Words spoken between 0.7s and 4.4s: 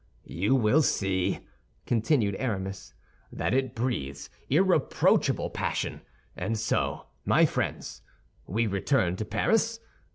see," continued Aramis, "that it breathes